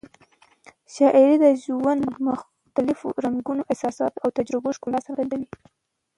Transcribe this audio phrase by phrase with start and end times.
[0.93, 5.47] شاعري د ژوند مختلفو رنګونو، احساساتو او تجربو ښکلا څرګندوي.